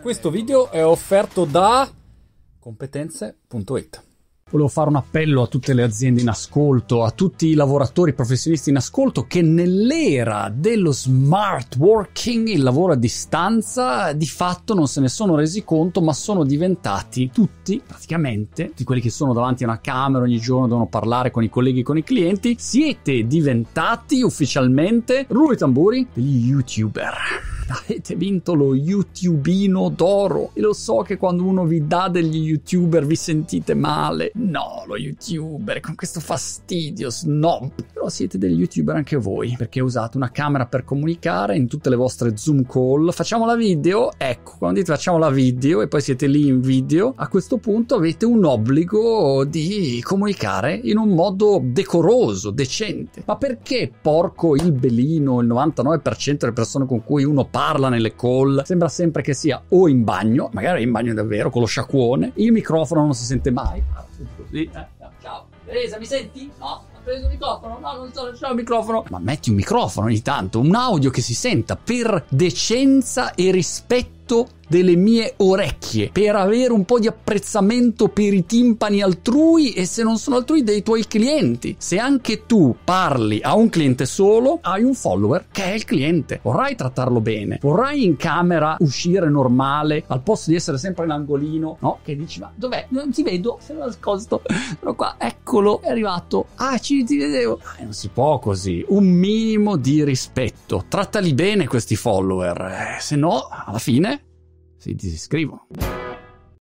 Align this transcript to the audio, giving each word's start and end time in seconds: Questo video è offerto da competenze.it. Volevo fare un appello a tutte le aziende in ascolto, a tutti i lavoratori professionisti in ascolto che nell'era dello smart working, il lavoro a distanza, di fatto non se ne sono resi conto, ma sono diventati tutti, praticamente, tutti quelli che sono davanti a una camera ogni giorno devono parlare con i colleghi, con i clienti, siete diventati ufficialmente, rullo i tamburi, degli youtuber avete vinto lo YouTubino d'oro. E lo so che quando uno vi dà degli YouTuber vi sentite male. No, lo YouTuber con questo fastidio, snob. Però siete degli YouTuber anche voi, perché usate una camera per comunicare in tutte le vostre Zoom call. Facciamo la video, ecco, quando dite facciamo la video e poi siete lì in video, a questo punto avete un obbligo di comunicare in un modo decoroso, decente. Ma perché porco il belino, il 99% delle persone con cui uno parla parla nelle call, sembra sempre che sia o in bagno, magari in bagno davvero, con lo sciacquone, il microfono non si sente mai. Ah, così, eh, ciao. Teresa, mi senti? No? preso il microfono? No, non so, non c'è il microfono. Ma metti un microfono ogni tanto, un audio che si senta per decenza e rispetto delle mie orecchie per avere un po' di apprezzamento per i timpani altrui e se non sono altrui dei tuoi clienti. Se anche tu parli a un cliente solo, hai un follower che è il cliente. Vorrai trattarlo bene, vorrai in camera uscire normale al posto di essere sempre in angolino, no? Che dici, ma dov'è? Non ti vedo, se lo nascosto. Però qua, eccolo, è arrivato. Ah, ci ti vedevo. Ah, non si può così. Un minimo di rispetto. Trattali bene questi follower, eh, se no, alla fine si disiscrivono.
Questo 0.00 0.30
video 0.30 0.70
è 0.70 0.84
offerto 0.84 1.44
da 1.44 1.88
competenze.it. 2.58 4.02
Volevo 4.50 4.68
fare 4.68 4.88
un 4.88 4.96
appello 4.96 5.42
a 5.42 5.46
tutte 5.46 5.74
le 5.74 5.84
aziende 5.84 6.20
in 6.20 6.28
ascolto, 6.28 7.04
a 7.04 7.12
tutti 7.12 7.46
i 7.46 7.54
lavoratori 7.54 8.14
professionisti 8.14 8.70
in 8.70 8.76
ascolto 8.76 9.26
che 9.28 9.42
nell'era 9.42 10.52
dello 10.52 10.90
smart 10.90 11.76
working, 11.76 12.48
il 12.48 12.62
lavoro 12.62 12.94
a 12.94 12.96
distanza, 12.96 14.12
di 14.12 14.26
fatto 14.26 14.74
non 14.74 14.88
se 14.88 15.00
ne 15.00 15.08
sono 15.08 15.36
resi 15.36 15.62
conto, 15.62 16.00
ma 16.00 16.12
sono 16.12 16.42
diventati 16.42 17.30
tutti, 17.30 17.80
praticamente, 17.86 18.68
tutti 18.68 18.82
quelli 18.82 19.00
che 19.00 19.10
sono 19.10 19.32
davanti 19.32 19.62
a 19.62 19.68
una 19.68 19.80
camera 19.80 20.24
ogni 20.24 20.40
giorno 20.40 20.66
devono 20.66 20.88
parlare 20.88 21.30
con 21.30 21.44
i 21.44 21.48
colleghi, 21.48 21.84
con 21.84 21.96
i 21.96 22.02
clienti, 22.02 22.56
siete 22.58 23.24
diventati 23.28 24.20
ufficialmente, 24.22 25.26
rullo 25.28 25.52
i 25.52 25.56
tamburi, 25.56 26.08
degli 26.12 26.48
youtuber 26.48 27.49
avete 27.70 28.14
vinto 28.16 28.54
lo 28.54 28.74
YouTubino 28.74 29.88
d'oro. 29.88 30.50
E 30.54 30.60
lo 30.60 30.72
so 30.72 30.98
che 30.98 31.16
quando 31.16 31.44
uno 31.44 31.64
vi 31.64 31.86
dà 31.86 32.08
degli 32.08 32.42
YouTuber 32.42 33.06
vi 33.06 33.16
sentite 33.16 33.74
male. 33.74 34.32
No, 34.34 34.84
lo 34.86 34.96
YouTuber 34.96 35.80
con 35.80 35.94
questo 35.94 36.20
fastidio, 36.20 37.10
snob. 37.10 37.70
Però 37.92 38.08
siete 38.08 38.38
degli 38.38 38.58
YouTuber 38.58 38.96
anche 38.96 39.16
voi, 39.16 39.54
perché 39.56 39.80
usate 39.80 40.16
una 40.16 40.30
camera 40.30 40.66
per 40.66 40.84
comunicare 40.84 41.56
in 41.56 41.68
tutte 41.68 41.90
le 41.90 41.96
vostre 41.96 42.36
Zoom 42.36 42.64
call. 42.66 43.10
Facciamo 43.12 43.46
la 43.46 43.56
video, 43.56 44.10
ecco, 44.16 44.56
quando 44.58 44.80
dite 44.80 44.92
facciamo 44.92 45.18
la 45.18 45.30
video 45.30 45.80
e 45.82 45.88
poi 45.88 46.00
siete 46.00 46.26
lì 46.26 46.48
in 46.48 46.60
video, 46.60 47.14
a 47.16 47.28
questo 47.28 47.58
punto 47.58 47.94
avete 47.94 48.24
un 48.24 48.44
obbligo 48.44 49.44
di 49.44 50.00
comunicare 50.02 50.74
in 50.74 50.98
un 50.98 51.10
modo 51.10 51.60
decoroso, 51.62 52.50
decente. 52.50 53.22
Ma 53.26 53.36
perché 53.36 53.90
porco 54.00 54.56
il 54.56 54.72
belino, 54.72 55.40
il 55.40 55.48
99% 55.48 56.36
delle 56.38 56.52
persone 56.52 56.86
con 56.86 57.04
cui 57.04 57.24
uno 57.24 57.44
parla 57.44 57.59
parla 57.60 57.90
nelle 57.90 58.16
call, 58.16 58.62
sembra 58.62 58.88
sempre 58.88 59.20
che 59.20 59.34
sia 59.34 59.62
o 59.68 59.86
in 59.86 60.02
bagno, 60.02 60.48
magari 60.54 60.82
in 60.82 60.90
bagno 60.90 61.12
davvero, 61.12 61.50
con 61.50 61.60
lo 61.60 61.66
sciacquone, 61.66 62.32
il 62.36 62.52
microfono 62.52 63.02
non 63.02 63.12
si 63.12 63.24
sente 63.24 63.50
mai. 63.50 63.82
Ah, 63.92 64.06
così, 64.34 64.62
eh, 64.62 64.86
ciao. 65.20 65.46
Teresa, 65.66 65.98
mi 65.98 66.06
senti? 66.06 66.50
No? 66.58 66.84
preso 67.04 67.26
il 67.26 67.32
microfono? 67.32 67.78
No, 67.78 67.96
non 67.96 68.12
so, 68.14 68.24
non 68.24 68.32
c'è 68.32 68.48
il 68.48 68.54
microfono. 68.54 69.04
Ma 69.10 69.18
metti 69.18 69.50
un 69.50 69.56
microfono 69.56 70.06
ogni 70.06 70.22
tanto, 70.22 70.58
un 70.58 70.74
audio 70.74 71.10
che 71.10 71.20
si 71.20 71.34
senta 71.34 71.76
per 71.76 72.24
decenza 72.30 73.34
e 73.34 73.50
rispetto 73.50 74.48
delle 74.70 74.94
mie 74.94 75.34
orecchie 75.38 76.10
per 76.12 76.36
avere 76.36 76.72
un 76.72 76.84
po' 76.84 77.00
di 77.00 77.08
apprezzamento 77.08 78.06
per 78.06 78.32
i 78.32 78.46
timpani 78.46 79.02
altrui 79.02 79.72
e 79.72 79.84
se 79.84 80.04
non 80.04 80.16
sono 80.16 80.36
altrui 80.36 80.62
dei 80.62 80.84
tuoi 80.84 81.08
clienti. 81.08 81.74
Se 81.76 81.98
anche 81.98 82.46
tu 82.46 82.76
parli 82.84 83.40
a 83.42 83.56
un 83.56 83.68
cliente 83.68 84.06
solo, 84.06 84.60
hai 84.62 84.84
un 84.84 84.94
follower 84.94 85.46
che 85.50 85.64
è 85.64 85.72
il 85.72 85.84
cliente. 85.84 86.38
Vorrai 86.40 86.76
trattarlo 86.76 87.20
bene, 87.20 87.58
vorrai 87.60 88.04
in 88.04 88.14
camera 88.14 88.76
uscire 88.78 89.28
normale 89.28 90.04
al 90.06 90.22
posto 90.22 90.50
di 90.50 90.56
essere 90.56 90.78
sempre 90.78 91.04
in 91.04 91.10
angolino, 91.10 91.78
no? 91.80 91.98
Che 92.04 92.14
dici, 92.14 92.38
ma 92.38 92.52
dov'è? 92.54 92.86
Non 92.90 93.10
ti 93.10 93.24
vedo, 93.24 93.58
se 93.60 93.72
lo 93.72 93.80
nascosto. 93.80 94.40
Però 94.78 94.94
qua, 94.94 95.16
eccolo, 95.18 95.80
è 95.82 95.88
arrivato. 95.88 96.46
Ah, 96.56 96.78
ci 96.78 97.02
ti 97.02 97.16
vedevo. 97.16 97.58
Ah, 97.60 97.82
non 97.82 97.92
si 97.92 98.08
può 98.08 98.38
così. 98.38 98.84
Un 98.86 99.08
minimo 99.08 99.74
di 99.74 100.04
rispetto. 100.04 100.84
Trattali 100.86 101.34
bene 101.34 101.66
questi 101.66 101.96
follower, 101.96 102.60
eh, 102.60 103.00
se 103.00 103.16
no, 103.16 103.48
alla 103.50 103.78
fine 103.78 104.28
si 104.80 104.94
disiscrivono. 104.94 105.66